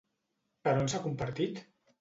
[0.67, 1.65] Per on s'ha compartit?